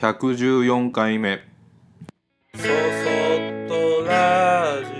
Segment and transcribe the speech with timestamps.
[0.00, 1.40] 114回目。
[2.54, 2.70] そそっ
[3.66, 4.92] とラジ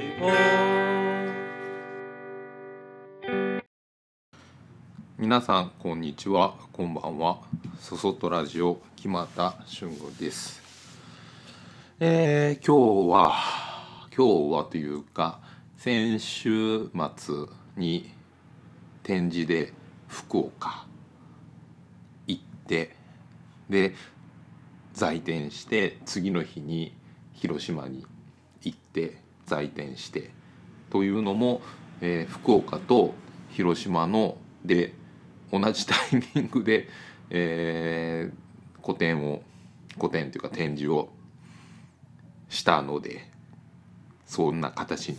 [5.17, 7.39] 皆さんこんにちはこんばんは。
[7.79, 10.61] そそっとラジオ木俣俊吾です。
[12.01, 13.35] えー、今日は
[14.17, 15.39] 今日はというか
[15.77, 17.35] 先週末
[17.77, 18.13] に
[19.05, 19.73] 展示で
[20.09, 20.87] 福岡
[22.27, 22.97] 行って
[23.71, 23.95] で
[24.99, 26.93] 在店して次の日に
[27.33, 28.05] 広島に
[28.63, 30.33] 行って在店して
[30.91, 31.61] というのも、
[32.01, 33.15] えー福岡と
[33.53, 34.93] 広島ので
[35.53, 36.89] 同じタイミングで、
[37.31, 39.43] えー個展を
[39.99, 41.11] 個展というか展示を
[42.49, 43.29] したので
[44.27, 45.19] そんな形に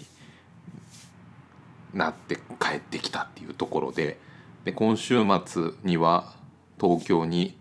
[1.94, 4.18] なって帰ってきたっていうところで
[4.66, 6.34] で今週末には
[6.82, 7.58] 東京に、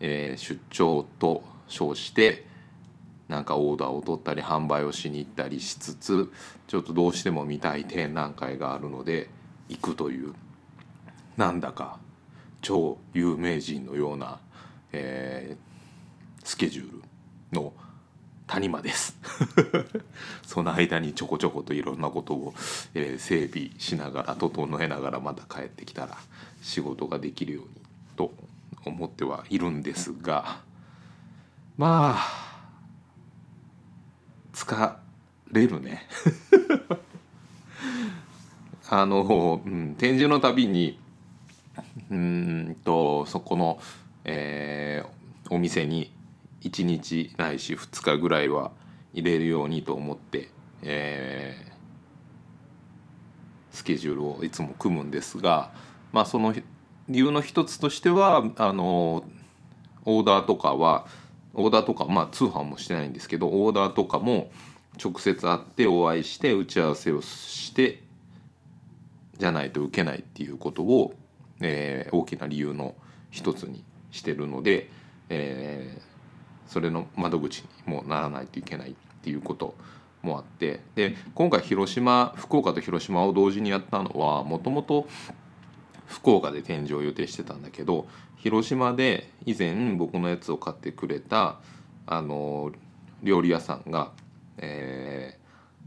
[0.00, 2.46] えー出張と称して
[3.28, 6.32] なんかオーダーを取ったり販売をしに行ったりしつつ
[6.68, 9.28] ちょっとどうしても見たい展覧会があるので
[9.68, 10.34] 行くという
[11.36, 11.98] なんだか
[12.62, 14.40] 超有名人のような、
[14.92, 15.66] えー
[16.46, 17.02] スケジュール
[17.52, 17.72] の
[18.46, 19.18] 谷間です。
[20.46, 22.54] その間にちょこちょこといろんなことを、
[22.94, 26.16] えー整備しながら整えながらまた帰ってきたら
[26.62, 27.70] 仕事ができるように
[28.16, 28.32] と
[28.86, 30.60] 思ってはいるんですが
[31.76, 32.46] まあ
[34.52, 34.96] 疲
[35.52, 36.08] れるね。
[38.88, 40.98] あの、うん、展示のたびに
[42.10, 43.78] うんとそこの、
[44.24, 45.16] えー
[45.48, 46.12] お店に
[46.62, 48.72] 1日ないし2日ぐらいは
[49.12, 50.50] 入れるようにと思って、
[50.82, 51.76] えー
[53.76, 55.70] スケジュールをいつも組むんですが、
[56.10, 56.54] まあ、その
[57.08, 59.24] 理由の一つとしてはあの
[60.04, 61.06] オーダーとかは
[61.54, 64.50] オーダーとかまあ通販もしてないんですけどオーダーとかも
[65.02, 68.02] 直接会ってお会いして打ち合わせをして
[69.38, 71.14] じゃないと受けないっていうことを、
[71.60, 72.94] えー大きな理由の
[73.30, 74.90] 一つにしてるので、
[75.28, 76.16] えー
[76.66, 79.76] それの窓口にもならないといけないっていうこと
[80.22, 85.06] もあってで今回広島福岡と広島を同時にやったのはもともと
[86.06, 88.06] 福岡で展示を予定してたんだけど
[88.36, 91.58] 広島で以前僕のやつを買ってくれた
[92.06, 92.72] あの
[93.22, 94.12] 料理屋さんが、
[94.58, 95.46] えー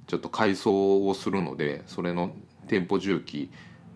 [0.10, 2.34] ちょっと改装をするのでそれの
[2.68, 3.52] 店舗重機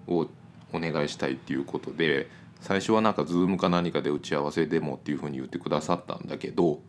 [0.08, 0.28] を
[0.72, 2.30] お願いしたいっていうことで
[2.62, 6.82] 最初はなんか Zoom か何かで打ち合わせでもっていうふうに言ってくださったんだけど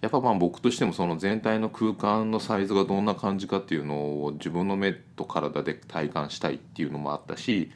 [0.00, 7.70] やっぱまあ僕としてもその全体の空間のサイズがどんな感じかっていうのを自分の目と体で体感したいっていうのもあったし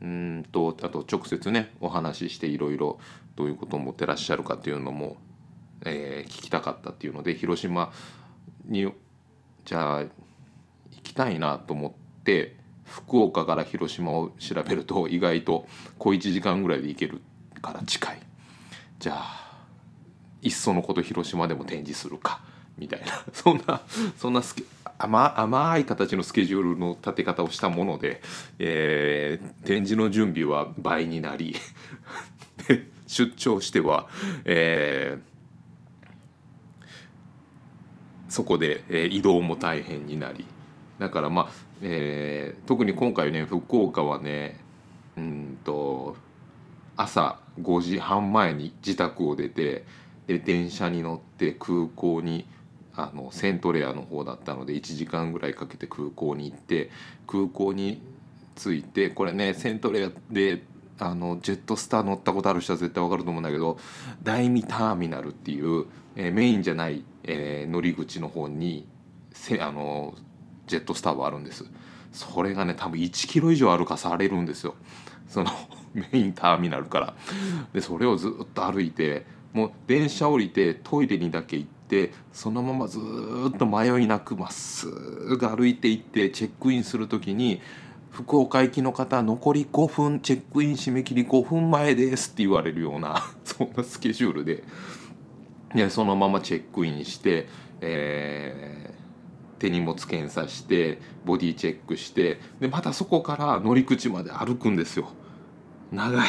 [0.00, 2.98] うんとあと直接ねお話ししていろいろ
[3.36, 5.16] どういうことを思ってらっしゃるかっていうのも、
[5.84, 7.92] えー聞きたかったっていうので広島
[8.66, 8.92] に
[9.64, 10.10] じゃあ行
[11.02, 15.66] きたいなと思って福岡から広島を調べると意外と
[15.98, 17.20] 小1時間ぐらいで行ける
[17.60, 18.18] から近い。
[18.98, 19.48] じゃあ
[20.42, 22.40] いっそのこと広島でも展示するか
[22.76, 23.24] みたいな。
[23.32, 23.82] そんな
[24.16, 24.64] そんなスケ
[24.98, 28.20] 甘甘い形のスケジュールの立て方をしたもので、
[28.58, 31.54] えー展示の準備は倍になり
[33.06, 34.08] 出張しては、
[34.44, 35.28] えー
[38.28, 40.44] そこで、え移動も大変になり。
[40.98, 41.48] だからまあ、
[41.82, 44.58] えー特に今回ね福岡はね
[45.16, 46.16] うんと
[46.96, 49.84] 朝5時半前に自宅を出て
[50.26, 52.46] で電車に乗って空港に
[52.98, 56.90] あのセントレアの方だったので1時間ぐらいかけて空港に行って
[57.28, 58.02] 空港に
[58.56, 60.64] 着いてこれねセントレアで
[60.98, 63.78] あのジェットスター乗ったことある人は絶対わかると思うんだけど
[64.24, 65.86] 第2ターミナルっていう、
[66.16, 68.88] えーメインじゃない、えー乗り口の方に
[69.32, 70.14] せあの
[70.66, 71.64] ジェットスターはあるんです。
[72.10, 74.74] それがね多分1キロ以上歩かされるんですよ。
[75.28, 75.50] その
[75.94, 77.14] メインターミナルから。
[77.72, 81.77] でそれをずっと歩いてもう電車降りてトイレにだけ行って
[82.32, 87.60] そのままずっと迷いなくまっすぐ歩いて行ってチェックインする時に
[88.10, 94.64] 「福岡行きの方残り5分チェックイン締め切り5分前です」って言われるような そんなスケジュールで
[95.74, 97.48] でそのままチェックインして、
[97.80, 98.88] えー
[99.58, 105.10] 手荷物検査してボディチェックしてでまたそこから乗り口まで歩くんですよ。
[105.90, 106.28] 長い。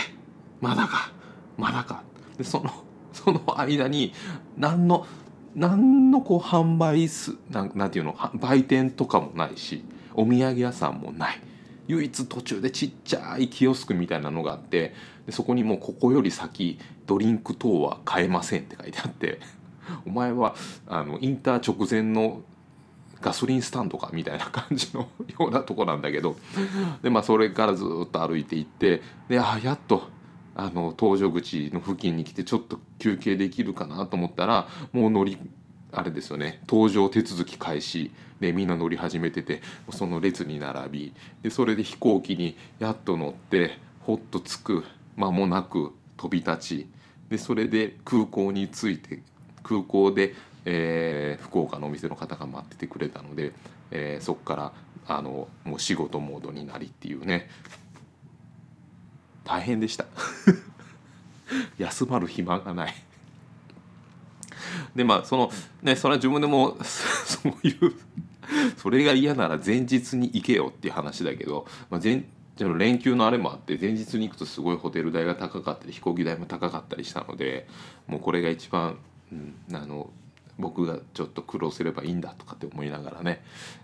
[0.62, 1.12] まだか。
[1.58, 2.04] まだか。
[2.38, 2.72] でその
[3.14, 4.14] その間に
[4.58, 5.06] 何の
[5.56, 8.16] 何のこう販売すなんなんていうの？
[8.36, 11.42] 売店とかもないしお土産屋さんもない。
[11.88, 14.94] 唯一途中でちっちゃいキオスクみたいなのがあって
[15.26, 19.40] でそこにもうここより先ドリンク等は買えませんって書いてあって。
[20.06, 20.54] お前は
[20.88, 22.42] あのインター直前の
[23.22, 25.08] ガソリンスタンドかみたいな感じの
[25.40, 26.38] ようなとこなんだけど。
[27.02, 30.10] でまあそれからずっと歩いていってであやっと
[30.60, 35.38] あの搭乗口の付近に来てちょっと休憩できるかなと思ったらもう乗り
[35.94, 36.62] あれですよね。
[36.68, 38.12] 搭乗手続き開始。
[38.42, 39.62] でみんな乗り始めてて
[39.92, 41.14] その列に並び
[41.44, 44.84] でそれで飛行機にやっと乗ってほっと着く
[45.18, 46.88] 間もなく飛び立ち。
[47.30, 49.22] でそれで空港に着いて
[49.64, 50.36] 空港で、
[50.66, 53.54] えー福岡のお店の方が待っててくれたので、
[53.92, 54.74] えーそこから
[55.08, 57.50] あのもう仕事モードになりっていうね。
[59.50, 60.06] 大変でした
[61.80, 62.94] 休まる暇がない
[64.96, 65.52] でまあその
[65.82, 67.96] ねそれは自分でも そういう
[68.78, 72.24] それが嫌なら前日に行けよっていう話だけど、まあ、前
[72.78, 77.68] 連休のあれもあって前日に行くとすごいホテル代が高かったり飛行機代も高かったりしたので
[78.06, 78.98] もうこれが一番、
[79.32, 80.12] うん、あの
[80.60, 83.42] 僕がちょっと苦労すればいいんだとかって思いながらね、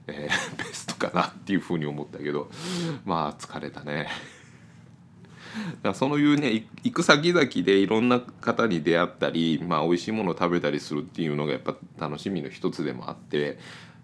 [0.08, 2.52] えーベストかなっていうふうに思ったけど
[3.06, 4.10] まあ疲れたね。
[5.84, 6.52] だそういうね
[6.84, 13.58] 行く先々でいろんな方に出会ったり、まあ、美味しいものを食べたりするっていうのがやっぱ楽しみの一つでもあって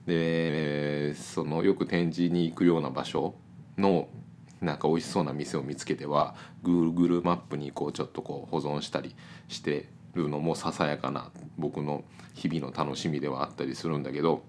[0.05, 3.35] でそのよく展示に行くような場所
[3.77, 4.07] の
[4.61, 9.15] なんか美味しそうな店を見つけては Google マップにこうちょっとこう保存したり
[9.47, 12.03] してるのもささやかな僕の
[12.33, 14.43] 日々の楽しみではあったりするんだけど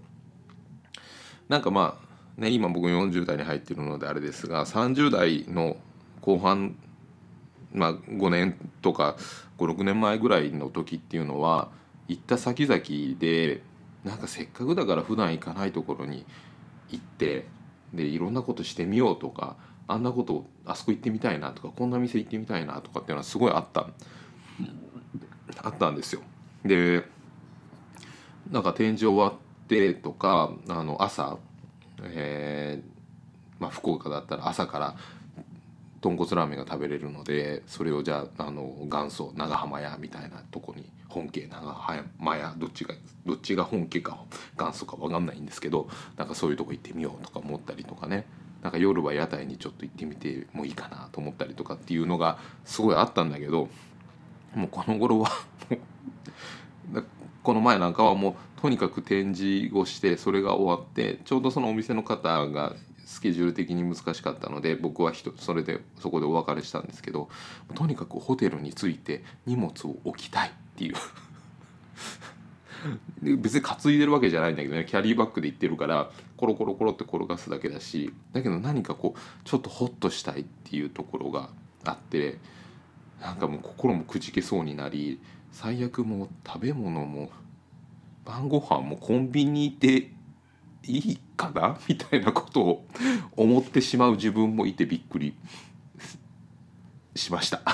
[1.49, 1.99] なんかま
[2.39, 5.77] あね今僕40代に入ってるのであれですが30代の
[6.21, 6.77] 後半
[7.73, 9.17] まあ、5年とか
[9.59, 11.69] 56年前ぐらいの時っていうのは
[12.09, 13.63] 行った先々で
[14.05, 16.27] なんかせっかくだから普段行かないところに
[16.91, 17.47] 行って
[17.95, 19.57] でいろんなことしてみようとか
[19.89, 23.89] あんなことあそこ行ってみたいなとかこんな店行ってみたいなとかっていうのはすごいあった
[25.63, 26.23] あったんですよ。
[26.65, 27.05] で
[28.51, 31.39] なんか展示終わってとかあの朝、
[32.03, 32.93] えー
[33.61, 34.97] まあ、福岡だったら朝から
[36.03, 42.95] 豚骨ラーメンが食べれるのでそれをじゃああの元祖長浜屋みたいなとこに本家長浜屋どっちが
[43.25, 44.19] どっちが本家か
[44.59, 48.27] 元祖か分かんないんですけどなんかそういうとこ行ってみようとか思ったりとかね。
[48.63, 53.69] なんか夜は屋台にちょっと行ってみてもいいかなと思ったりとかっていうのがすごいあったんだけど
[54.55, 55.31] もうこの頃は
[57.43, 62.75] この前なんかはもうとにかく展示をしてそれが終わってちょうどそのお店の方が
[63.13, 67.29] スケジュール的に難しかったので僕はそれでそこでお別れしたんですけど
[67.75, 70.95] とにかくホテルに着いて荷物を置きたいっていう。
[73.23, 81.51] 別に担いでるわけじゃないんだけどねキャリーバッグで行ってるからコロコロコロって転がすだけだしだけど何かこうちょっとホッとしたいっていうところが
[81.85, 82.39] あって
[83.21, 85.21] なんかもう心もくじけそうになり
[85.53, 87.31] 最悪もう食べ物も
[88.25, 90.11] 晩ご飯もコンビニで
[90.85, 91.79] いいかな？
[91.89, 92.87] みたいなことを
[93.37, 95.35] 思ってしまう自分もいてびっくり
[97.15, 97.63] しました。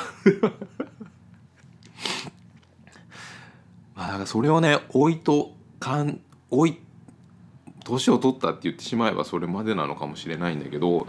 [3.95, 6.21] まあだからそれをね置いとかん
[6.51, 6.79] 置い
[7.85, 11.07] 年を取ったって言ってしまえばそれまでなのかもしれないんだけど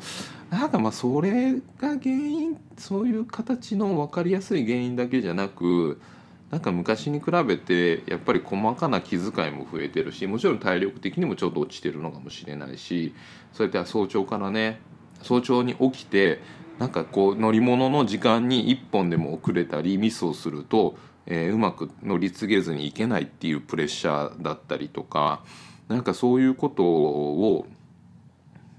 [0.49, 1.59] なんかまあそれが
[1.99, 6.01] 原因そういう形の分かりやすい原因だけじゃなく
[6.51, 13.13] なんか昔に比べてやっぱり細かな気遣いも増えてるしもちろん体力的にもちょっと落ちてるのかもしれないし
[13.53, 14.81] そうやって早朝からね
[15.21, 16.41] 早朝に起きて
[16.79, 20.95] なんかこう乗り物の時間に1本でも遅れたりミスをすると、
[21.25, 25.43] えーうまく乗り継げずにいけないっていうプレッシャーだったりとか
[25.89, 27.67] なんかそういうことを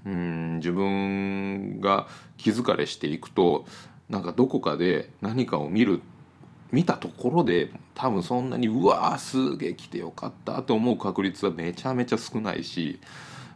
[0.05, 2.07] うん自分が
[2.37, 3.65] 気疲れしていくと
[4.09, 6.01] なんかどこかで何かを見る
[6.71, 12.99] 見たところで多分そんなにうわーすげえ来てよかったと思う確率はめちゃめちゃ少ないし、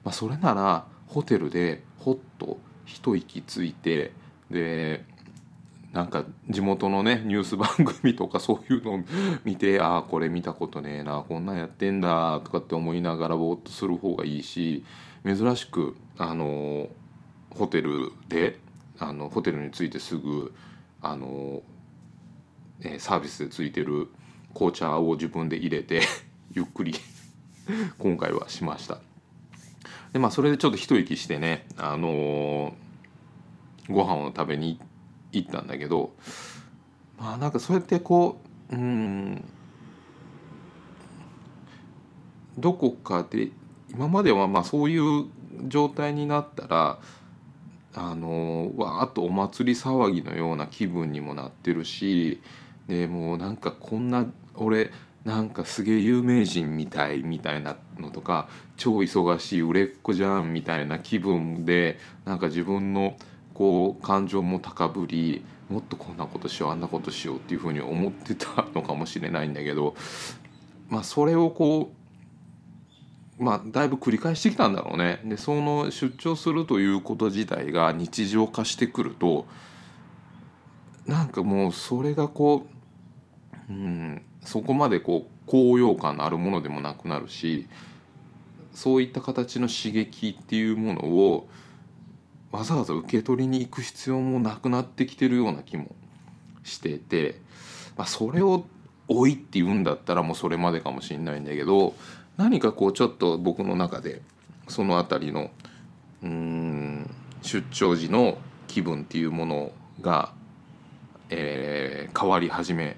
[0.04, 4.12] まあ、それならホテルでほっと一息ついて
[4.52, 5.04] で
[5.94, 9.00] なんか地元のねニュース番組とかそういうのを
[9.46, 14.84] 見てああこれ見たことねえなこんなんやってんだとかって思いながらぼーっとする方がいいし
[15.26, 16.90] 珍しくあの
[17.50, 18.60] ホテルで
[19.00, 20.54] あのホテルに着いてすぐ
[21.02, 21.62] あの
[22.82, 24.10] えーサービスでついてる
[24.54, 26.02] 紅茶を自分で入れて
[26.54, 26.96] ゆっくり
[27.98, 29.00] 今回はしました。
[30.14, 32.74] でまあそれでちょっと一息してねあのー
[33.88, 34.80] ご飯を食べに
[35.32, 36.16] 行ったんだけど
[37.20, 38.40] まあなんかそうやってこ
[38.72, 39.44] ううん
[42.58, 43.50] どこかで
[43.92, 45.26] 今まではまあそういう
[45.68, 47.00] 状態になったら
[47.94, 52.42] あのわーっとお祭り騒ぎのような気分にもなってるし
[52.88, 54.26] でもうなんかこんな
[54.56, 54.92] 俺
[55.24, 63.18] なんかすげえ有名人みたいみたいなのとか超忙しい売れっ子じゃんみたいな気分でなんか自分の
[63.54, 69.96] こう感情も高ぶりもっとこんなことしようあんなことしようっていうふうに思ってたのかもしれないんだけど
[70.90, 71.92] まあそれをこ
[73.40, 75.22] うまあだいぶ繰り返してきたんだろうね。
[75.26, 79.46] でその出張するということ自体が日常化してくると
[81.08, 82.75] なんかもうそれがこう、
[83.70, 87.68] うん、そこまでこう高揚感のあるものでもなくなるし
[88.74, 91.48] そういった形の刺激っていうものを
[92.52, 95.96] わざわざ受け取りに行く必要もなくなってきてるような気も
[96.64, 97.42] してて、
[97.98, 98.66] まあ、それを
[99.10, 101.96] 「老い」って言うんだったらもうそれまでかもしれないんだけど
[102.38, 104.22] 何かこうちょっと僕の中で
[104.68, 105.52] その辺りの
[106.24, 107.10] うん
[107.42, 110.34] 出張時の気分っていうものが、
[111.30, 112.98] えー変わり始め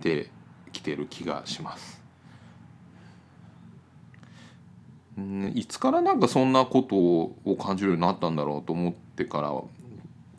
[0.00, 0.30] て
[0.72, 1.98] きてる気がします。
[5.20, 9.48] んいつからなんかそんなことを感じるようになったんだろうと思ってから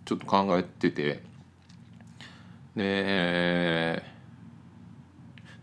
[0.05, 1.21] ちょっと考えてて
[2.75, 4.01] で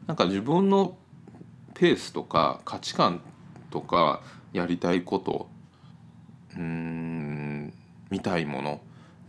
[0.06, 0.96] なんか自分の
[1.74, 3.22] ペースとか価値観
[3.70, 4.22] とか
[4.52, 5.48] やりたいこと
[6.56, 7.72] うん
[8.10, 8.80] 見たいもの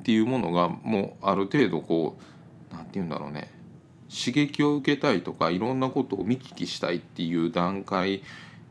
[0.02, 2.18] っていうものがもうある程度こ
[2.72, 3.52] うなんて言うんだろうね
[4.18, 8.24] 刺激を受けたいとかいろんなことを見聞きしたいっていう段階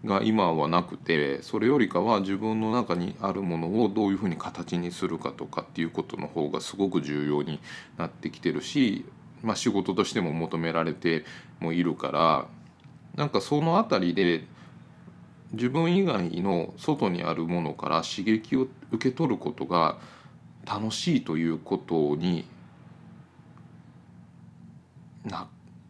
[0.05, 7.61] が今はなくてそれよりかは自分の中にあるものをどういうふうに形にするかとかっていうことの方がすごく重要に
[7.97, 9.05] なってきてるし、
[9.43, 11.25] まあ、仕事としても求められて
[11.61, 12.47] もいるから
[13.15, 14.45] なんかその辺りで
[15.53, 19.99] 自分以外の外にあるものから刺激を受け取ることが
[20.67, 22.45] 楽しいということに
[25.27, 25.49] な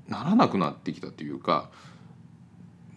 [0.08, 1.70] ならなくなってきたというか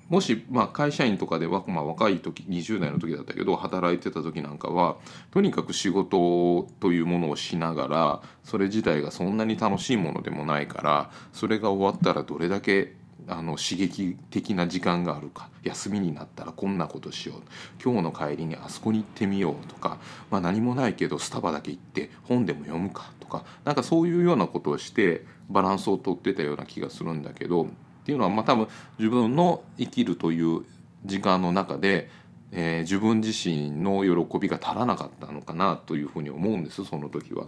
[0.09, 4.97] もし、まあ、会社員とかでは、まあ、若い時20代の時だったけど働いてた時なんかは
[5.31, 12.95] とにかく仕事というものをしながらそれ自体がそんなに楽しいものでもないからそれが終わったらどれだけ
[13.27, 15.49] あの刺激的な時間があるか。
[15.63, 17.41] 休みになったらこんなことしよう。
[17.83, 19.97] 今日の帰りにあそこに行ってみようとか、
[20.31, 23.11] まあ、何もないけどスタバだけ行って本でも読むか。
[23.19, 23.43] とか。
[23.65, 27.63] なんかそういうようなことをしてバランスをとってたような気がするんだけど。
[27.63, 27.67] っ
[28.05, 30.65] ていうのはまあ多分自分の生きるという
[31.05, 32.09] 時間の中で、
[32.51, 37.45] えー自分自身の喜びが足らなかったのかなというふうに思うんですその時は。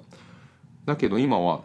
[0.85, 1.61] だけど今は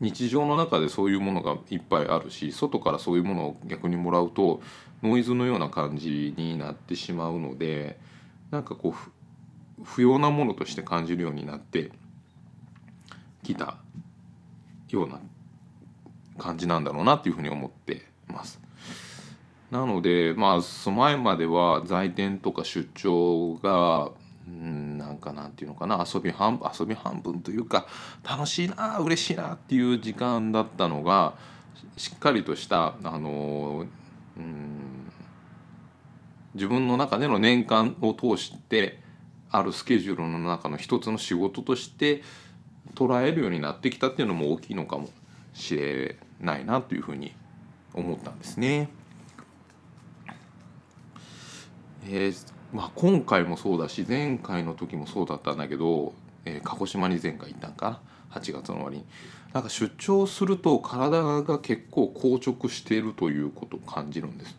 [0.00, 4.62] 日常の中でそういうものがいっぱいあるし外からそういうものを逆にもらうと
[5.02, 7.98] ノイズのような感じになってしまうので
[8.50, 11.90] なんかこう不要なものとして感じるようになって
[13.42, 13.76] きた
[14.88, 15.20] ような
[16.38, 18.60] 感じなんだろうなっていうふうに思ってます。
[19.70, 24.10] なのでまあその前までは在店とか出張が
[24.50, 27.86] うんなんかなんていうのかな遊び半分遊び半分というか
[28.28, 31.34] 楽しいな嬉しいなっていう時間だったのが
[31.96, 33.86] しっかりとしたあの
[34.36, 35.12] うん
[36.54, 38.98] 自分の中での年間を通して
[39.50, 42.22] あるスケジュールの中の一つの仕事として
[42.94, 45.08] 捉えるようになってきたっていうのも大きいのかも
[45.54, 47.32] しれないなというふうに
[47.94, 48.88] 思ったんですね。
[52.06, 56.12] えーまあ、今回もそうだし前回の時もそうだったんだけど、
[56.44, 58.00] えー鹿児島に前回行ったんか
[58.32, 59.04] な？8月の終わりに
[59.52, 64.56] なんか出張すると体が結構硬直しているということを感じるんです。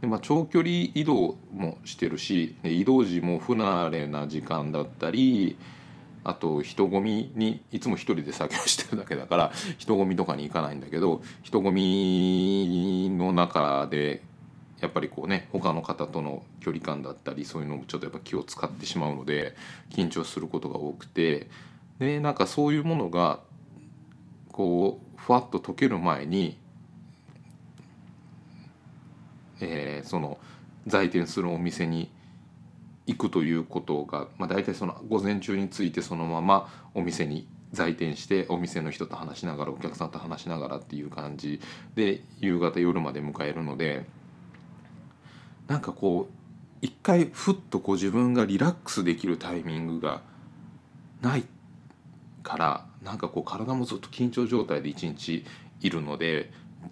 [0.00, 5.56] でまあ、長距離移動もしてるし移動時も不慣れな時間だったり
[6.24, 14.22] あと人混みにいつも一人で作業してるだけだから人混みとかに行かないんだけど人混みの中で
[14.84, 19.56] やっぱりこうね他の方との距離感だったりそういうのもちょっとやっぱ気を使ってしまうので
[19.90, 21.48] 緊張することが多くて。
[21.98, 23.38] でなんかそういうものが
[24.50, 26.58] こうふわっと解ける前に、
[29.60, 30.38] えーその
[30.86, 32.10] 在店するお店に
[33.06, 41.60] 行くということが、まあ、大体その午前中についてそのままお店に在店してお店の人と話しながらお客さんと話しながらっていう感じ
[41.94, 44.04] で夕方夜まで迎えるので
[45.66, 46.34] なんかこう
[46.82, 50.22] 一回ふっとこう自分がリラックスできるタイミングが
[51.22, 51.44] ない
[52.42, 55.44] からなんかこう体もずっと緊張状態で一日
[55.80, 56.50] いるので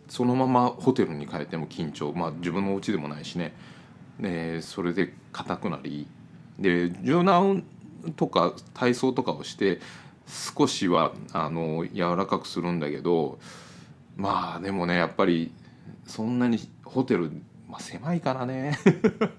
[0.08, 3.54] そのままホテルに帰っても緊張まあ自分のお家でもないしね。
[4.18, 6.06] でそれで硬くなり
[6.58, 7.64] で柔軟
[8.16, 9.80] とか体操とかをして
[10.26, 13.38] 少しはあの柔らかくするんだけど
[14.16, 15.52] まあでもねやっぱり
[16.06, 17.30] そんなにホテル、
[17.72, 18.78] まあ、狭いからね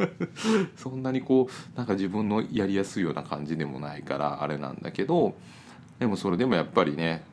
[0.76, 5.36] そんなにこうなんか自分のやりやすいような感じでもないからあれなんだけど
[6.00, 7.24] でもそれでもやっぱりね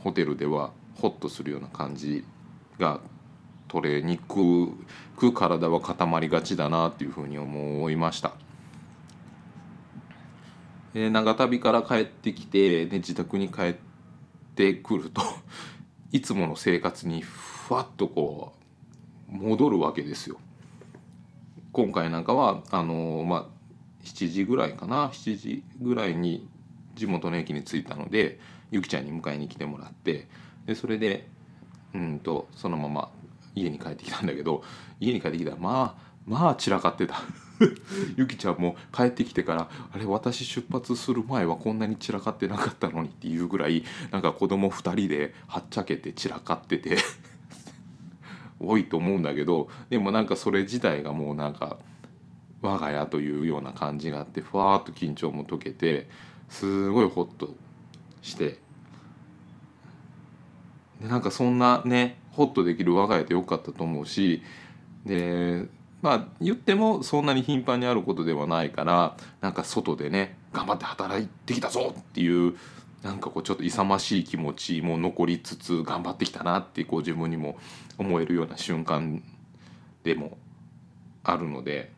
[0.00, 2.26] ホテルではホッとするような感じ
[2.78, 3.00] が
[3.68, 4.74] 取れにく
[5.16, 8.34] く体は固まりがちだなっていうふうに思いました。
[10.92, 13.74] えー長旅から帰ってきて、ね、自宅に帰っ
[14.56, 15.22] てくると
[16.12, 18.52] いつもの生活にふわっとこ
[19.30, 20.36] う戻るわけですよ。
[21.72, 23.60] 今回なんかはあのまあ
[24.04, 26.48] 7時ぐらいかな？7時ぐらいに
[26.94, 30.26] 地元の駅に着いたのでゆきちゃんに迎えに来てもらって
[30.66, 31.28] でそれで
[31.94, 33.10] うんとそのまま
[33.54, 34.62] 家に帰ってきたんだけど
[35.00, 37.16] 家に帰ってきたらまあまあ散らかってた。
[38.16, 46.96] ゆきちゃんも帰ってきてからあれ私出発する前はこんなに散らかってなかったのにっていうぐらいなんか子供2人ではっちゃけて散らかってて。
[48.60, 51.78] 多いと思うんだけどでもなんかそれ自体がもうなんか
[52.62, 56.08] 我が家というような感じがあってふわっと緊張も解けて
[56.48, 57.54] すごいホッと
[58.22, 58.58] して
[61.00, 64.42] でなんかそんなねホッとできる我が家でよかったと思うし
[65.06, 65.64] で
[66.02, 72.56] まあ言ってもそんなに頻繁にあることではないからなんか外でね頑張って働いてきたぞっていう
[73.02, 77.58] なんかこうちょっと勇ましい気持ちも残りつつ頑張ってきたなってこう自分にも
[77.98, 79.22] 思えるような瞬間
[80.04, 80.36] でも
[81.22, 81.92] あるので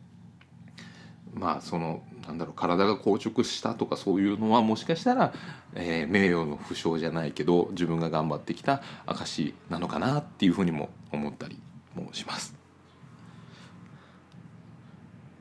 [1.35, 5.33] まあそのなんだろう体が硬直したとかそういうのはもしかしたら、
[5.75, 11.59] えー名誉の負傷じゃないけど自分が頑張ってきた証なのかなっていうふうにも思ったり
[11.95, 12.55] もします。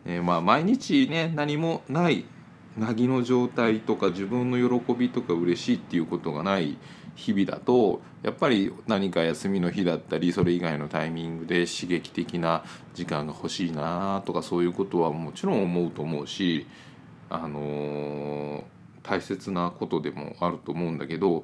[0.05, 2.25] えーまあ毎日ね何もない
[2.77, 6.77] なぎの状態とか自分の喜びとか嬉しいっていうことがない
[7.15, 12.63] 日々だとやっぱり何か休みの日だったりそれ以外のタイミングで刺激的な
[12.93, 16.65] 時間が欲しいなとかそういうことはもちろん思うと思うし、
[17.29, 18.63] あの
[19.03, 21.43] 大切なことでもあると思うんだけど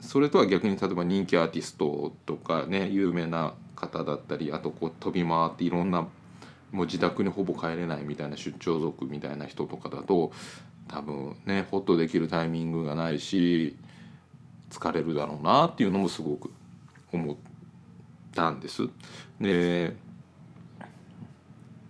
[0.00, 6.06] それとは逆に例えば人気アーティストとかね有名な方だったりあとこう飛び回っていろんな
[6.76, 10.30] もう自宅にほぼ帰れないみたいな出張族みたいな人とかだと
[10.88, 13.74] 多分ねホッとできるタイミングがないし
[14.68, 16.50] 疲れるだろうなっていうのもすごく
[17.14, 17.36] 思っ
[18.34, 18.82] たんです。
[19.40, 19.96] で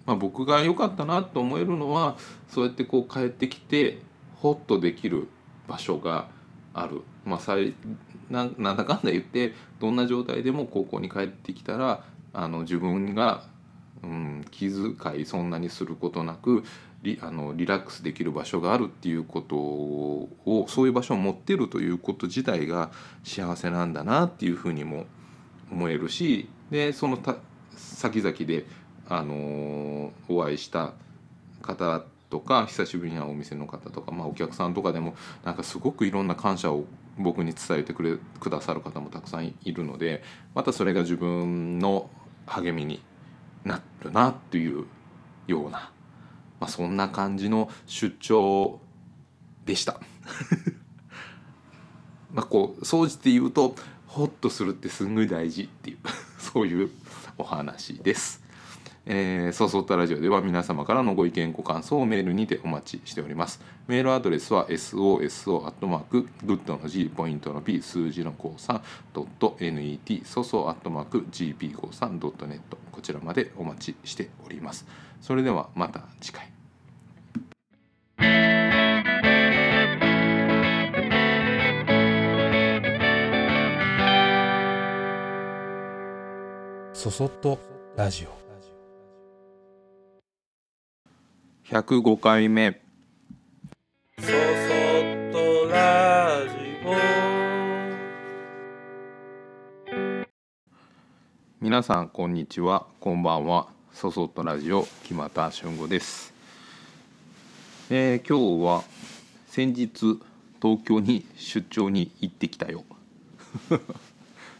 [0.06, 2.16] まあ、僕が良かったなと思えるのは
[2.48, 3.98] そうやってこう帰ってきて
[4.36, 5.26] ホッとできる
[5.66, 6.28] 場所が
[6.72, 7.56] ある、まあ、さ
[8.30, 13.48] ななんだかんだ言ってどんな状態でも高校に帰ってきたらあの自分が、
[14.02, 16.64] うん、気遣いそんなにすることなく
[17.02, 22.90] リあのリラックスできる場所があるっていうことをそういう場所を持ってるということ自体が
[23.24, 25.06] 幸せなんだなっていうふうにも
[25.70, 27.36] 思えるしでそのた
[27.76, 28.66] 先々で
[29.08, 30.92] あのお会いした
[31.62, 36.84] 方とか久しぶりに会うお店の方とか、まあ、お客さんとかでもなんかすごくいろんな感謝を
[37.18, 40.22] 僕に伝えてくれくださる方もたくさんいるので
[40.54, 42.10] またそれが自分の
[42.46, 43.00] 励みに
[43.66, 44.84] なるなっていう
[45.46, 45.90] ような、
[46.60, 48.80] まあ、そんな感じの出張
[49.64, 50.00] でした。
[52.32, 53.76] まあこう総じて言うと
[54.06, 55.98] ホッとするってすんごい大事っていう
[56.38, 56.90] そういう
[57.38, 58.45] お話です。
[59.08, 63.60] えー、そそっとラジオでは皆様からのご意見ご感想をメールにてお待ちしております。
[63.86, 74.86] メールアドレスは soso アットマークグッドの G ポイントの P 数字の 53.net そそアットマーク gp53.net こちらまでお待ちしております。
[75.20, 76.50] それではまた次回。
[86.92, 87.60] そそっと
[87.94, 88.45] ラジオ
[91.68, 92.80] 105回目
[94.20, 94.32] そそっ
[95.32, 96.86] とラジ
[101.60, 102.86] 皆さんこんにちは。
[103.00, 103.66] こんばんは。
[103.92, 106.32] そそっとラジオ木又俊吾です、
[107.90, 108.84] えー今日は
[109.48, 110.20] 先日
[110.62, 112.84] 東京に出張に行ってきたよ。
[113.74, 113.80] っ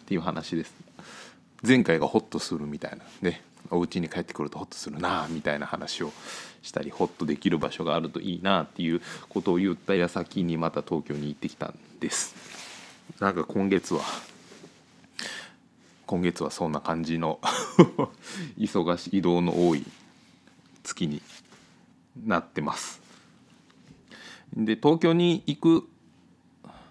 [0.07, 0.75] ていう話です。
[1.63, 6.13] 前回がホッとするみたいなねお家に帰ってくるとホッとするなみたいな話を
[6.67, 12.35] したりホッとできる場所があるといいなっていうことを言った矢先にまた東京に行ってきたんです。
[13.21, 14.03] なんか今月は
[16.07, 17.41] 今月はそんな感じの
[18.59, 19.85] 忙しい移動の多い
[20.83, 21.23] 月に
[22.25, 23.01] なってます。
[24.55, 25.89] で東京に行く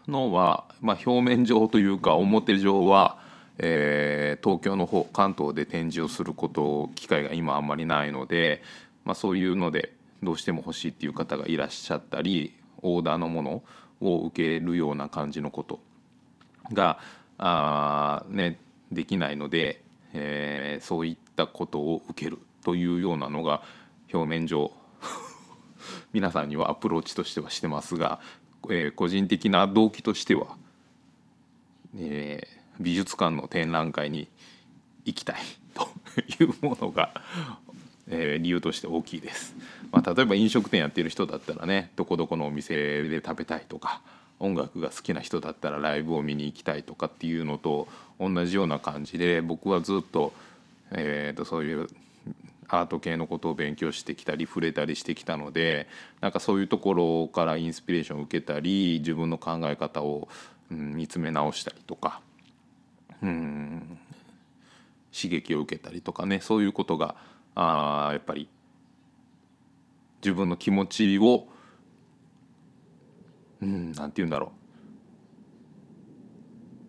[0.07, 3.19] のは、まあ、表面上というか表上は、
[3.57, 8.61] えー東京の方関東で展示をすること機会が今あんまりないので、
[9.05, 13.63] まあ、そういうのでどうしても欲しいっていう方がいらっしゃったりオーダーのもの
[14.01, 15.79] を受けるような感じのこと
[16.73, 16.99] が
[17.37, 18.59] あ、ね、
[18.91, 19.81] できないので、
[20.13, 23.61] えーそういったことを受けるというようなのが
[24.13, 24.71] 表面上
[26.13, 28.19] 皆さんにはアプローチとしてはしてますが、
[28.69, 30.57] えー個人的な動機としては、
[31.97, 34.27] えー美術館の展覧会に
[35.05, 35.37] 行きたい
[35.73, 35.87] と
[36.43, 37.13] いうものが、
[38.09, 39.55] えー理由として大きいです。
[39.91, 44.01] まあ、例えば飲食店やってる人だったらねどこどこのお店で食べたいとか
[44.39, 47.87] 音楽が好きな人だったらライブを見に行きたいとかっていうのと
[48.19, 50.33] 同じような感じで僕はずっと,、
[50.91, 51.87] えーとそういう
[52.67, 55.87] アート系のことを勉強してきたり触れたりしてきたので
[56.19, 60.27] なんかそういうところからインスピレーションを受けたり自分の考え方を、
[60.71, 62.21] うん見つめ直したりとか、
[63.21, 63.99] うん、
[65.15, 67.15] 刺激を受けたりとかねそういうことが
[67.55, 68.47] あやっぱり
[70.21, 71.47] 自分の気持ちを
[73.61, 74.51] うんなんて言うんだろ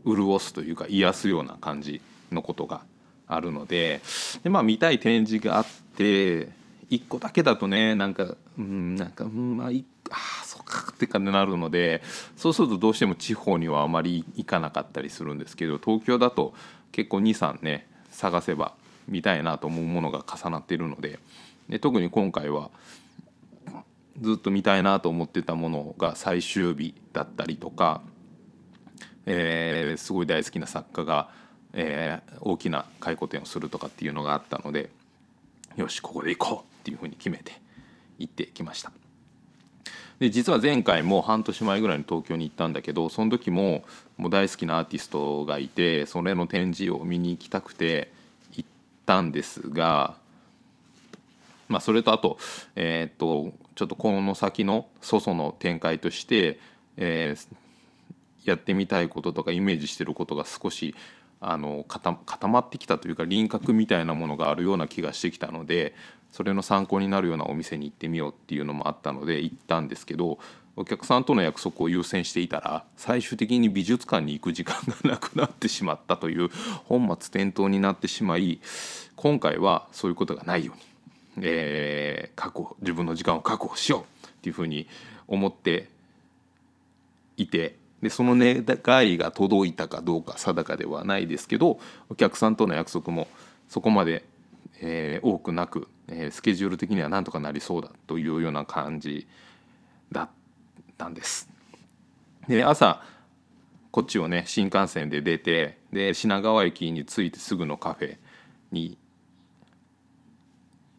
[0.04, 0.16] う。
[0.16, 2.00] 潤すというか癒すような感じ
[2.30, 2.82] のことが
[3.26, 4.00] あるので
[4.44, 6.48] で、まあ、見たい展示があって
[6.88, 12.02] 一個だけだとねなんかうんなんかうんまあいあそうかって感じになるので
[12.36, 16.54] そうするとどうしても地方にはあまり行かなかったりするんですけど東京だと
[16.92, 18.74] 結構23ね探せば
[19.08, 21.18] 見たいなと思うものが重なっているので
[21.68, 22.70] で特に今回は
[24.20, 28.00] ずっと見たいなと思ってたものが最終日だったりとか、
[29.26, 31.28] えーすごい大好きな作家が、
[31.72, 34.90] えー大きな回顧展をするとかっていうのがあったので
[35.76, 37.60] よしここで行こうっていうふうに決めて
[38.18, 38.92] 行ってきました。
[40.18, 43.84] で実は前回も半年前ぐらいに東京に行ったんだけどその時も
[44.16, 48.10] もう大好きなアーティストがいてそれの展示を見に行きたくて
[49.06, 50.14] たんですが
[51.68, 52.38] まあ、それとあと,、
[52.76, 56.60] えーっとちょっとこの先の祖祖の展開として、
[56.96, 57.56] えー
[58.44, 60.94] やってみたいこととかイメージしてることが少し
[61.40, 62.18] あの固
[62.48, 65.94] まってきたというか輪郭みたいなものがあるような気がしてきたので
[66.32, 70.38] それの参考になるようなお店に行ってみようっていうのもあったので行ったんですけど
[70.76, 76.50] お客さんとの約束を優先していたら最終的に美術館に行く時間がなくなってしまったという
[76.84, 78.60] 本末転倒になってしまい
[79.14, 80.82] 今回はそういうことがないように。
[81.42, 84.86] えー確保自分の時間を確保しようっていうふうに
[85.26, 85.88] 思って
[87.36, 93.26] いてでその願いが届いたかどうか定かではないですけどお客さんとの約束も
[93.68, 94.24] そこまで、
[94.80, 99.26] えー多くなく、えースケジュール的にはなんとかなりそうだというような感じ
[100.12, 100.28] だっ
[100.96, 101.48] たんです。
[102.46, 103.02] で朝
[103.90, 108.16] こっちをね新幹線で出てで品川駅に着いてすぐのカフェ
[108.70, 108.98] に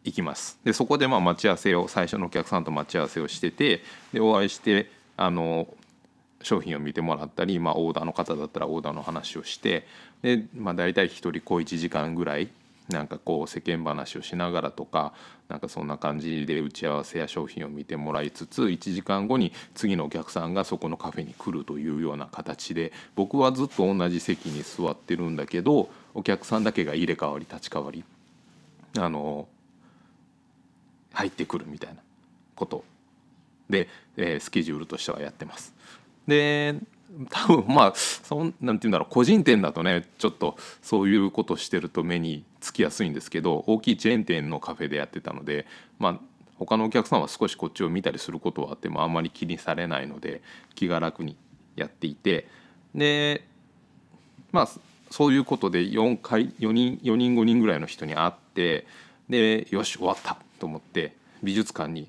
[0.04, 5.68] 行きますでそこでまあ待ち合わせを最初のお客さんと待ち合わせをしててでお会いしてあの
[6.42, 9.86] 商品を見てもらったり、まあ、オーダーの方だったらオーダーの話をして
[10.22, 12.48] で、まあ、大体1人こう1時間ぐらい
[12.88, 15.12] なんかこう世間話をしながらとか
[15.48, 28.04] なんかそんな感じで打ち合わせや商品を見てもらいつつ1時間後に次のお客さんがそこのカフェに来るというような形で僕はずっと同じ席に座ってるんだけどお客さんだけが入れ替わり立ち替わり
[28.96, 29.48] あの
[31.12, 32.00] 入ってくるみたいな
[32.54, 32.84] こと
[33.68, 35.74] で、えースケジュールとしてはやってます。
[36.28, 36.76] で
[37.30, 45.66] 多分まあそんなんて言うんだろう個人店だとねちょっとそういうことしてると目につきやすいんですけど大きいチェーン店のカフェでやってたので
[45.98, 46.20] まあ
[46.58, 50.42] 他のお客さんは少しこっちを見たりすることはあってもあんまり気にされないので
[50.74, 51.36] 気が楽に
[51.76, 52.46] やっていて
[52.94, 53.44] で
[54.52, 54.68] まあ
[55.10, 58.86] そういうことで4回4人4人5人ぐらいの人に会って
[59.28, 62.08] でよし終わったと思って美術館に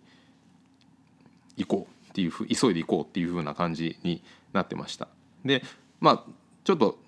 [1.55, 5.08] 行こうっていうふう急いで行こうっていうふうな感じになってました。
[5.45, 5.63] で
[6.01, 6.32] まあ
[6.65, 6.99] ちょっと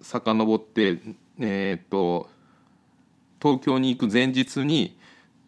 [0.00, 0.98] 遡って
[1.38, 2.30] えーっと
[3.40, 4.96] 東京に行く前日に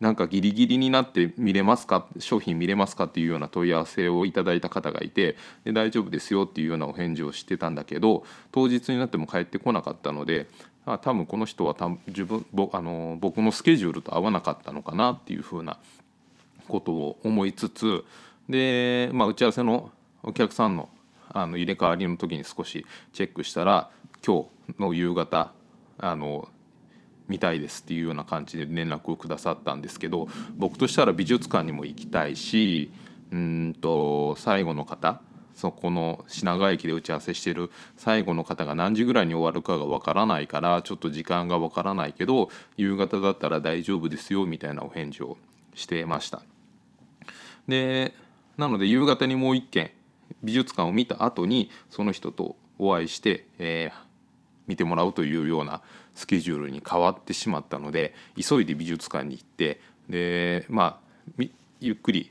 [0.00, 10.46] なんかギリギリになって見れますか商品見れますかっていうような問い合わせをいただいた方がいてで大丈夫ですよっていうようなお返事をしてたんだけど当日になっても帰ってこなかったので
[10.84, 15.78] あ多分この人はた自分ぼあの僕のスケジュールと合わなかったのかなっていうふうな
[16.68, 18.04] ことを思いつつ
[18.48, 19.90] で、まあ、打ち合わせの
[20.22, 20.88] お客さんの
[21.30, 23.90] あの入れ替わりの時に少しチェックしたら
[24.26, 25.52] 今日の夕方
[25.98, 26.48] あの
[27.28, 32.90] 見たいですっていうような感じで連絡をくださったんですけど僕としたら美術館にも行きたいし
[33.30, 35.20] うんと最後の方
[35.54, 45.36] そこの品川駅で打ち合わせしてる最後の方が何時ぐらいに終わるかがわからないからちょっと時間がわからないけど夕方だったら大丈夫ですよみたいなお返事を
[45.74, 46.42] してました。
[47.66, 48.14] で
[48.58, 49.90] なので夕方にもう一軒
[50.42, 54.08] 美術館を見た後にその人とお会いして、えー
[54.68, 55.80] 見てもらうというような
[56.14, 61.00] スケジュールに変わってしまったので急いで美術館に行ってでま
[61.38, 61.42] あ
[61.80, 62.30] ゆっくり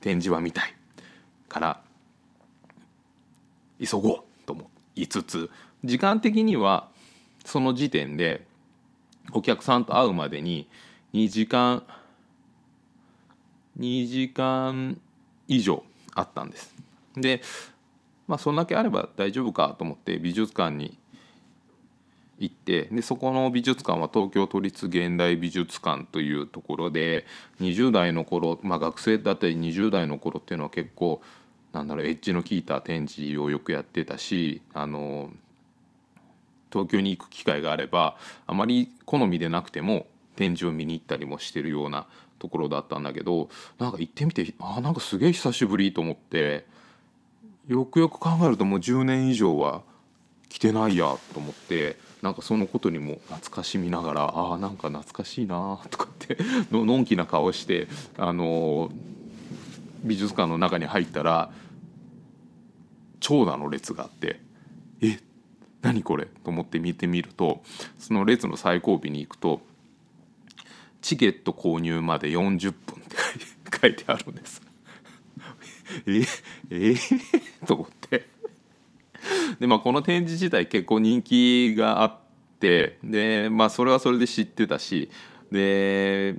[0.00, 0.74] 展示は見たい
[1.48, 1.80] から
[3.80, 5.50] 急ごうとも言いつつ
[5.82, 6.88] 時間的には
[7.44, 8.46] その時点で
[9.32, 10.68] お客さんと会うまでに
[11.14, 11.82] 2時間
[13.78, 15.00] 2時間
[15.50, 15.82] 以上
[16.14, 16.74] あったんです。
[17.16, 17.42] で
[18.26, 20.96] まあそんだけあれば大丈夫かと思って美術館に
[22.38, 27.26] 行ってでそこの美術館は東京都立現代美術館というところで
[27.60, 31.20] 20代の頃、まあ、学生だったり20代の頃っていうのは結構
[31.72, 35.30] なんだろうエッジの効いた展示をよくやってたしあの
[36.72, 42.06] 東京に行く機会があればあまり好みでなくても展示を見に行ったりもしてるような
[42.40, 43.48] ところだったんだけど
[43.78, 46.66] なんか行ってみてあなんかすげえ久しぶりと思って
[47.68, 49.82] よくよく考えるともう10年以上は
[50.48, 56.38] 来てないやと思ってなんかそのことにも懐かしみながらああんか懐かしいなとかって
[56.72, 57.86] ののんきな顔して
[58.18, 58.90] あの
[60.02, 61.52] 美術館の中に入ったら
[63.20, 64.40] 長蛇の列があって
[65.02, 65.20] え
[65.82, 67.62] 何これと思って見てみると
[67.98, 69.60] その列の最後尾に行くと
[71.00, 73.16] 「チケット購入まで40分」って
[73.80, 74.62] 書いてあるんです。
[76.06, 76.24] え
[76.70, 76.94] え
[77.66, 78.26] と思って
[79.58, 82.18] でまあこの展示自体結構人気があっ
[82.60, 85.10] てでまあそれはそれで知ってたし
[85.50, 86.36] で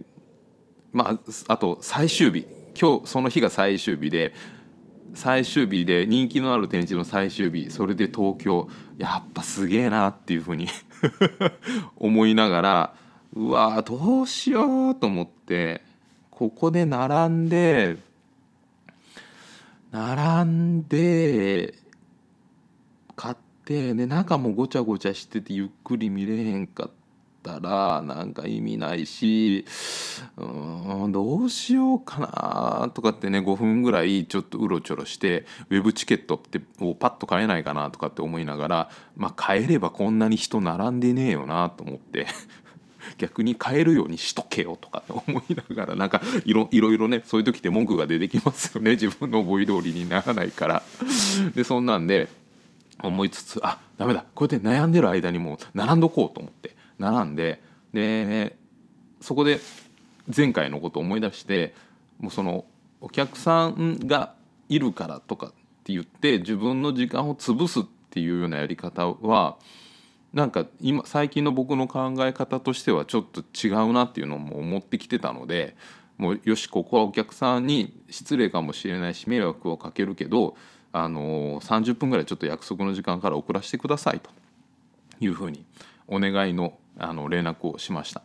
[0.94, 2.48] まああと最終日
[2.80, 4.34] 今日その日が最終日で
[5.14, 10.68] 最終日で人気のある展示の最終日それで東京やっぱすげえなっていうふうに
[11.98, 12.94] 思いながら
[13.34, 15.82] うわどうしようと思って
[16.30, 17.98] ここで並んで
[19.92, 21.76] 並んで
[23.16, 26.92] 買ってで中もごちゃごちゃしててゆっくり見れへんかっ
[27.44, 29.66] たらなんか意味ないし
[30.38, 42.28] うんどうしようかなとかってね5分ぐらいちょっとうろちょろしてウェブチケットってをパッと買えないかなとかって思いながらまあ買えればこんなに人並んでねえよなと思って。
[43.18, 48.92] 逆に買えるようにしとけよとかって思いながらなんかいろいろいろねそういう時って文句が出てきますよね。
[48.92, 50.84] 自分の思い通りにならないから。
[51.56, 52.30] でそんなんで
[53.04, 54.26] 思いつつあダメだ。
[54.36, 56.76] こうやって悩んでる間にもう並んどこうと思って。
[57.00, 57.62] 並んで
[57.94, 58.56] で
[59.20, 59.60] そこで
[60.36, 61.74] 前回のことを思い出して
[62.20, 62.66] もうその
[63.02, 64.34] お客さんが
[64.70, 65.50] いるからとかっ
[65.84, 69.58] て言って自分の時間を潰すっていうようなやり方は
[70.34, 75.76] なんか今最近の僕の考え方としてはちょっと違うなっていうのも思ってきてたので
[76.18, 80.56] もうよしここはお客さんに失礼かもしれないし迷惑をかけるけど
[80.94, 84.30] あの30分ぐらいちょっと約束の時間から遅らせてくださいと
[85.20, 85.66] いうふうに
[86.08, 88.22] お願いのあの連絡をしました。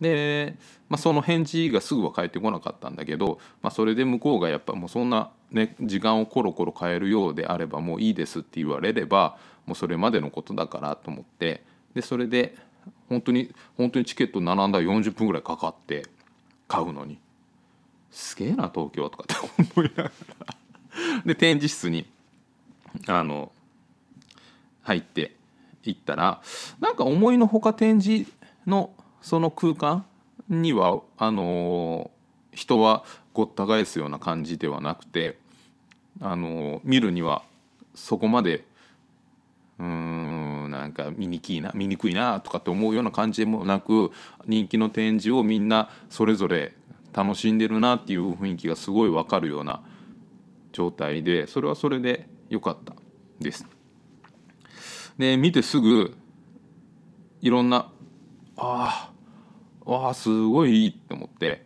[0.00, 0.56] で、
[0.88, 9.36] まあ、その返事がすぐは返ってこなかったんだけど、まあ、それで向こうがやっぱもうそんな、ね、時間をコロコロ変えるようであればもういいですって言われれば
[9.66, 11.62] もうそれまでのことだからと思って
[11.94, 12.56] でそれで
[13.08, 16.06] 本当に本当にチケット並んだら40分ぐらいかかって
[16.66, 17.18] 買うのに。
[18.10, 19.34] すげえな東京とかって
[19.78, 20.12] 思いながら。
[21.24, 22.06] で展示室に
[23.06, 23.52] あの
[24.82, 25.36] 入って
[25.84, 26.42] 行ったら
[26.80, 28.30] なんか思いのほか展示
[28.66, 28.90] の
[29.22, 30.04] その空間
[30.48, 32.10] にはあの
[32.52, 35.38] 人はごった返すような感じではなくて
[36.20, 37.42] あの見るには
[37.94, 38.64] そこまで
[39.78, 44.10] うーんなんか見にくいな見にくいなとかって思うような感じでもなく
[44.46, 46.74] 人気の展示をみんなそれぞれ
[47.12, 49.82] 楽しんでるなっていう雰囲気がすごい分かるような
[50.72, 52.94] 状態でそれはそれで良かった
[53.40, 53.66] です。
[55.18, 56.16] で見てすぐ
[57.40, 57.90] いろんな
[58.56, 59.09] ああ
[59.84, 61.64] わあすごいいいって思って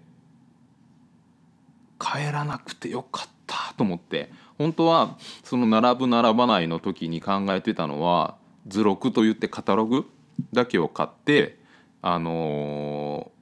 [1.99, 10.07] 帰らなくてよかったと思って本当はその並ぶ並ばないの時に考えてたのは図録といってカタログ
[10.53, 11.59] だけを買って
[12.03, 13.35] あのー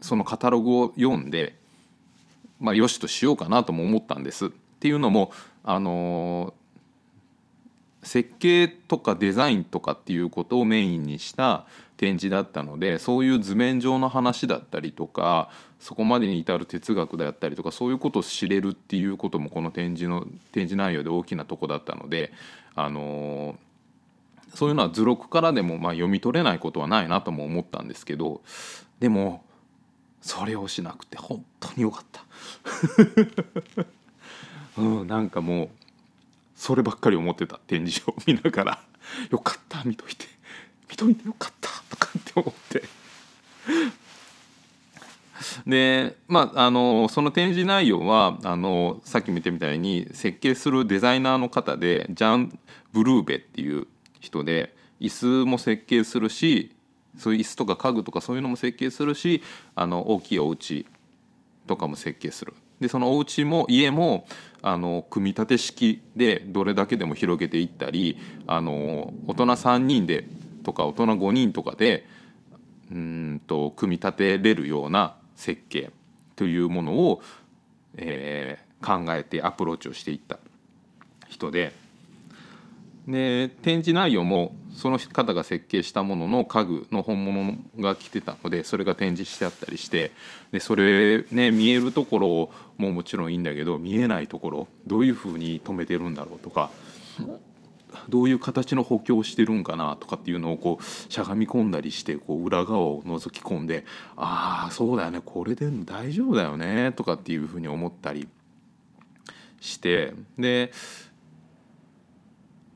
[0.00, 1.56] そのカタログを読んで
[2.60, 4.46] まあよしとしようかなとも思ったんです。
[4.46, 5.32] っていうのも
[5.64, 6.57] あのー
[8.02, 22.32] 設計とかデザインとかっていうことをメインにした展示だったのでそういう図面上の話だったりとかそこまでに至る哲学だったりとかそういうことを知れるっていうこともこの展示の展示内容で大きなとこだったので、
[22.74, 23.56] あの
[24.54, 28.40] そういうのは図録からでもま読み取れないことはないなとも思ったんですけど
[28.98, 29.44] でも
[30.20, 32.24] それをしなくて本当によかった。
[34.80, 35.68] うん、なんかもう
[36.58, 38.82] そればっかり思ってた展示を見ながら
[39.30, 40.26] 「よかった見といて
[40.90, 42.82] 見といてよかった」とかって思って
[45.66, 52.58] でまああのその展示内容はあのさっき見てみたいに設計するデザイナーの方でジャン・
[52.92, 53.86] ブルーベっていう
[54.18, 56.74] 人で椅子も設計するし
[57.16, 59.44] そういう椅子とか家具とかそういうのも設計するし
[59.76, 60.86] あの大きいお家
[61.68, 62.52] とかも設計する。
[62.80, 64.26] でそのお家も家も
[64.62, 70.26] あの組み立て式でどれだけでも広げていったりあの大人3人で
[70.64, 72.06] とか大人5人とかで
[72.90, 75.90] うんと組み立てれるような設計
[76.36, 77.22] というものを、
[77.96, 80.38] えー、考えてアプローチをしていった
[81.28, 81.72] 人で。
[83.06, 90.12] で展示内容もその方が設計したものの家具の本物が来てたのでそれが展示してあったりして
[90.52, 96.70] でそれね見えるところももちろんいいんだけど見えないところどういうふうに止めてるんだろうとか
[98.08, 103.84] どういう形の補強してるんかなとかっていうのをこうしゃがみ込んだりしてこう裏側を覗き込んで
[104.16, 108.28] ああそうだよねこれで大丈夫だよねとかっていうふうに思ったり
[109.60, 110.70] してで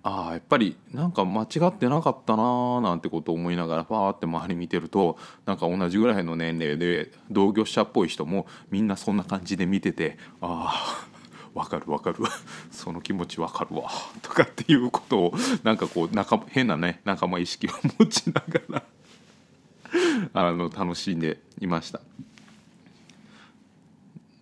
[0.04, 11.12] ああやっぱりなんか間違ってなかったなーなんてことを思いながらパーって周り見てるとなんか同じぐらいの年齢で同業者っぽい人もみんなそんな感じで見ててああ
[11.54, 12.18] わかるわかる
[12.72, 13.90] その気持ちわかるわ
[14.22, 18.82] とかっていうことをなんかこう仲変なね仲間意識を持ちながら
[20.34, 22.00] あの楽しんでいました。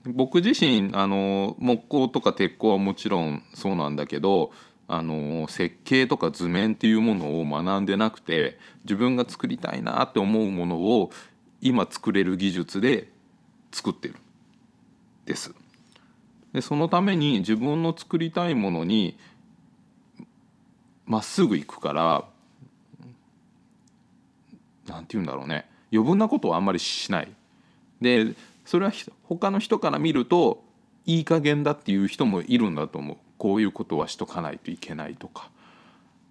[0.06, 4.50] 僕自身あの木工とか鉄工はもちろんそうなんだけど
[4.92, 11.12] あの設計とか図面っていうものを学んでなくて自分が作りたいなって思うものを
[11.60, 13.08] 今作れる技術で
[13.70, 14.16] 作ってる
[15.26, 15.54] です。
[16.52, 19.16] でそのために自分の作りたいものに
[21.06, 22.24] まっすぐ行くから
[24.88, 27.32] なんて言うんだろうね余分なことはあんまりしない。
[28.00, 30.64] でそれは他の人から見ると
[31.06, 35.48] いい加減だっていう人もいるんだと思うこういうことはしとかないといけないとか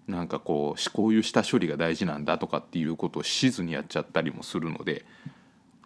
[0.08, 5.06] なんかこうこういう下処理が大事なんだとかっていうことをしずにやっちゃったりもするので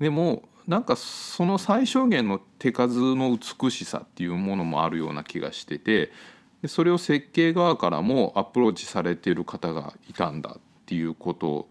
[0.02, 6.12] でもなんかその最小限の手数の美しさっていうものもあるような気がしてて
[6.62, 11.70] でそれを設計側からもアプローチされてる方がいたんだっていうこと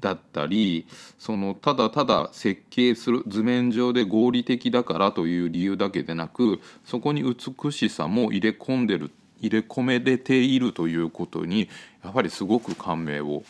[0.00, 0.86] だったり
[1.18, 11.68] そのただただ設計する図面上で合理的だからという理由だけでなくそこに美しさも入れ込んでる入れ込めれているということに
[12.04, 13.44] やはりすごく感銘を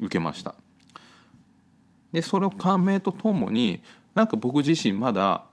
[0.00, 0.54] 受けました。
[2.12, 3.82] でその感銘とともに
[4.14, 5.44] なんか僕自身まだ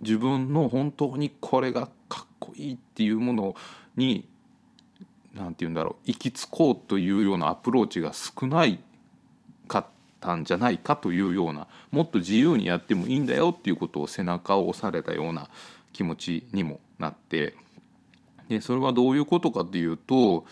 [0.00, 3.54] 自分の本当にこれがかっこいいっていうもの
[3.96, 4.28] に
[5.34, 6.06] 何て言うんだろう。
[6.06, 8.78] 行き着こうというようなアプローチが少ない
[9.68, 9.86] かっ
[10.20, 15.48] たんじゃないかというようなもっと自由にやってもいいんだよっていうことを背中を押されたような
[15.92, 17.54] 気持ちにもなって。
[18.48, 20.44] でそれはどういうことかっていうと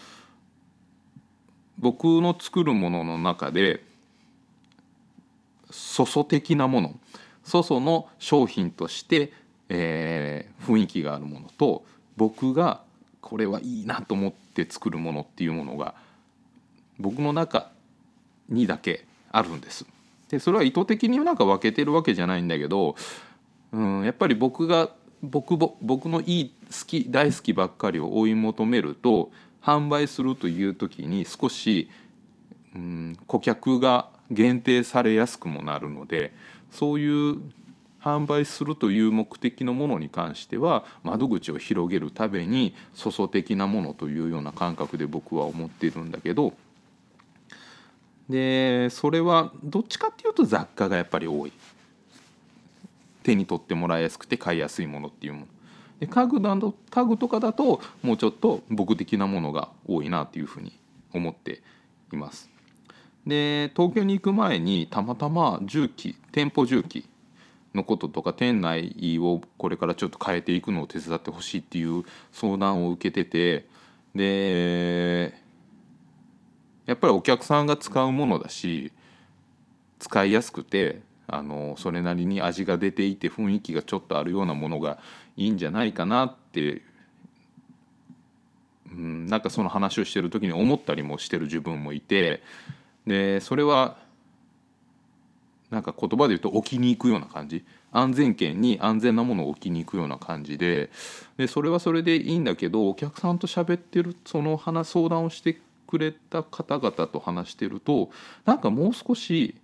[1.78, 3.84] 僕の作るものの中で
[5.66, 6.94] 粗素的なもの
[7.44, 9.32] 粗素の商品として、
[9.68, 11.84] えー、雰囲気があるものと
[12.16, 12.82] 僕が
[13.20, 15.94] これはいいなと思って作るものっていうものが
[16.98, 17.70] 僕の中
[18.48, 19.86] にだけあるんです。
[20.28, 22.94] でそれは意図的になんか分けてるわけじゃないんだけど、
[23.72, 24.90] うん、やっぱり僕が
[25.22, 29.30] 僕僕のいい好き大好きばっかりを追い求めると
[29.62, 31.90] 販売するという時に少し、
[32.74, 36.32] うん、顧客が限定されやすくもなるので
[36.70, 37.38] そういう
[38.02, 46.54] 販売するという目的のものに関しては窓口を広げるために粗相的なものというような感覚で僕は思っているんだけど
[48.28, 51.52] でそれはどっちかっていうと雑貨がやっぱり多い。
[53.22, 55.46] 手に取ってもらいやすくて買いやすいものっていうもの。
[56.00, 60.78] で家具だと家具とかだともうちょっと僕的なものが多いなっていうふうに
[61.12, 61.62] 思って
[62.12, 62.48] います。
[63.26, 67.06] で東京に行く前にたまたま重機店舗重機
[67.74, 73.66] のこととか店内をこれからちょっと変えていくのを手伝ってほしいっていう相談を受けてて
[74.14, 75.34] で
[76.86, 78.92] やっぱりお客さんが使うものだし
[80.00, 84.98] 使いやすくてあのそれなりに味が出ていて雰囲気がちょっとあるようなものが
[85.36, 86.82] いいんじゃないかなって
[88.92, 92.42] うん、なんかその話をしてる時に思ったりもしてる自分もいて
[93.06, 93.96] でそれは
[95.70, 97.64] なんか言葉で言うと置きに行くような感じ。
[97.92, 100.90] 安全圏に安全なものを置きに行くような感じで。
[101.36, 108.10] でそれはそれでいいんだけどお客さんと喋ってるその話相談をしてくれた方々と話してると
[108.44, 109.54] なんかもう少し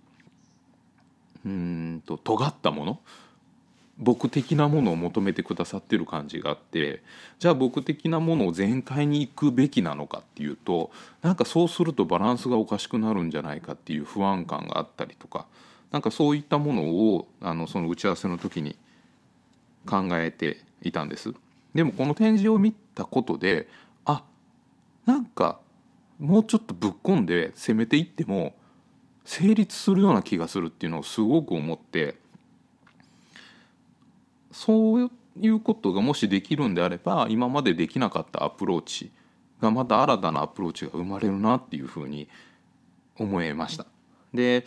[1.45, 2.99] うんと尖ったもの？
[3.99, 7.01] 僕的なものを求めてくださってる感じがあって
[7.39, 10.91] じゃあ僕的なものを全開に行くべきなのかっていうと
[11.23, 15.47] なんかそうするとバランスがおかしくなるんじゃないかっていう不安感があったりとか
[15.91, 18.75] なんかそういったものをあのその打ち合わせの時に
[19.85, 21.33] 考えていたんです。
[21.73, 23.67] でもこの展示を見たことで
[24.05, 24.23] あ
[25.05, 25.59] なんか
[26.19, 28.55] もうちょっとぶっ込んで攻めていっても
[29.23, 32.15] 成立するような気がするっていうのをすごく思って
[34.51, 39.11] そういうことがもしできるんであれば今までできなかったアプローチ
[39.61, 42.27] がまた新たなアプローチが生まれるなっていうふうに
[43.17, 43.85] 思いました。
[44.33, 44.65] で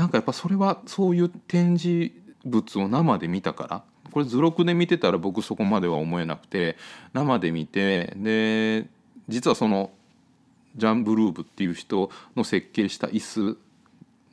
[0.00, 2.10] なんかやっぱそれはそういう展示
[2.46, 6.78] 物を生で見たからこれ図録で見てたら僕そこまでは思えなくて
[7.12, 8.86] 生で見てで
[9.28, 9.90] 実はその
[10.74, 13.58] ジャン・ブルーブっていう人の設計した椅子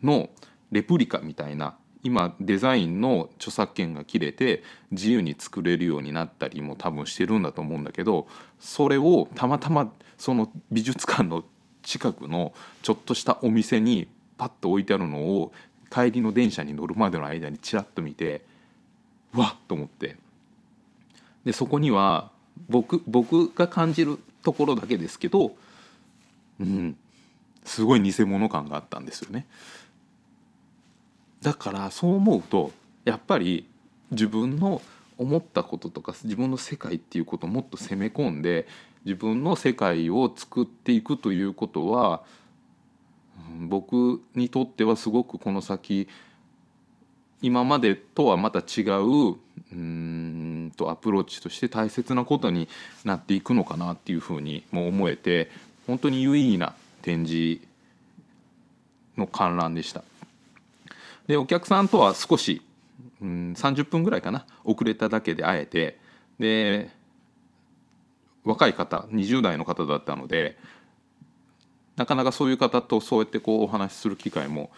[0.02, 0.30] の
[0.72, 11.44] レプリカみたいな今デザインの著作権が切れて自由に作れるようになったりも多分してるんだと思うんだけどそれをたまたまその美術館の
[11.84, 12.54] 近くの
[12.84, 14.08] ちょっとしたお店に
[14.38, 15.52] パッと置いてあるのを
[15.90, 18.44] 帰りの電車に乗るまでの間にちらっと見て
[19.34, 20.18] わっと思って
[21.46, 22.32] でそこには
[22.70, 25.56] 僕僕が感じるところだけですけど、
[26.60, 26.98] うん、
[27.64, 29.46] すごい偽物感があったんですよね。
[31.42, 32.72] だからそう思うと
[33.06, 33.68] やっぱり
[34.12, 34.82] 自分の
[35.18, 38.68] 思ったこととか自分の世界っていうことをもっと攻め込んで
[39.06, 42.24] 自分の世界を作っていくということは
[43.68, 46.08] 僕にとってはすごくこの先
[47.42, 49.36] 今までとはまた違う
[49.72, 52.68] うんとアプローチとして大切なことに
[53.04, 55.50] なっていくのかなっていうふうにも思えて
[55.86, 57.62] 本当に有意義な展示
[59.18, 60.04] の観覧でした。
[61.28, 62.62] でお客さんとは少し、
[63.22, 66.00] うん、30分ぐらいかな遅れただけで会えて
[66.40, 66.90] で
[68.46, 70.58] 若い方20代の方だったので
[71.98, 74.70] なかなかそういう方とそうやってこうお話しする機会も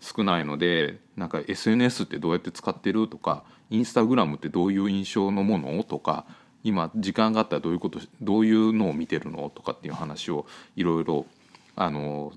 [0.00, 6.26] 少ないのでなんか SNS ってどうやって使ってるとかインスタグラムってどういう印象のものとか
[6.62, 10.46] 今時間があったらどういうことどういうのを見てるのとかっていう話を
[10.76, 11.26] いろいろ
[11.74, 12.32] あの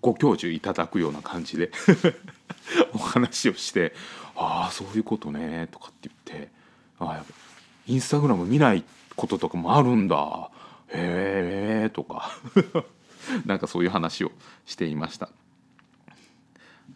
[0.00, 1.72] ご教授いただくような感じで
[2.94, 3.94] お話をして
[4.36, 6.50] 「ああそういうことね」とかって言って
[7.00, 7.24] 「ああ
[7.86, 8.84] インスタグラム見ない
[9.16, 10.50] こととかもあるんだ
[10.88, 12.30] へえ」とか
[13.44, 14.32] なんかそういう話を
[14.64, 15.30] していました。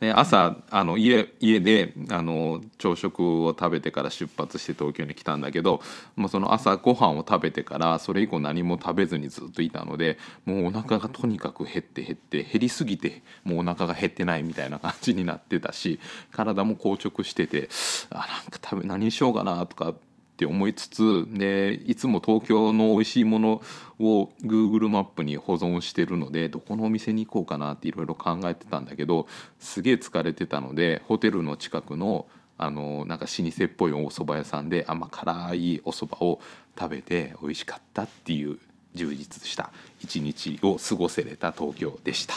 [0.00, 5.82] で朝あの家家であの朝食を食べてから出発して東京に来たんだけど、
[6.16, 16.00] まあ、その朝ご飯を食べてからそれ以降何も食べずにずっといたのでもうお腹がとにかく減って減って減りすぎてもうお腹が減ってないみたいな感じになってたし
[16.32, 17.68] 体も硬直してて
[18.10, 19.94] あなんか食べ何しようかなとか
[20.40, 23.60] って思いつつでいつも東京の美味しいもの
[23.98, 29.26] を Google マップに保存してるのでどこのお店に行こうかなっていろいろ考えてたんだけど
[29.58, 32.26] すげえ疲れてたのでホテルの近くの
[32.56, 36.40] あのなんか老舗っぽいお蕎麦屋さんで甘辛いお蕎麦を
[36.78, 38.58] 食べて美味しかったっていう
[38.94, 42.34] 充実した一日を過ごせれた東京でした。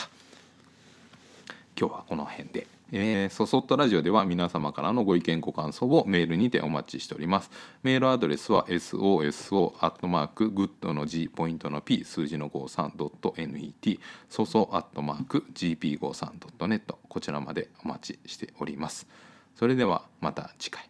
[1.79, 7.49] 今日はこの辺でえー、そそっとラジオでは皆様からのご意見ご感想をメールにてお待ちしております。
[7.81, 19.07] メールアドレスは soso アットマークグッドの G ポイントの P 数字の 53.net そそアットマーク gp53.net こちらまでお待ちしております。
[19.55, 20.87] それではまた次回。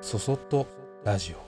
[0.00, 0.66] そそっと
[1.04, 1.47] ラジオ